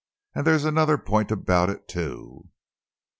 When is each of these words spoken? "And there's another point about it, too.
"And 0.33 0.47
there's 0.47 0.65
another 0.65 0.97
point 0.97 1.29
about 1.29 1.69
it, 1.69 1.87
too. 1.87 2.49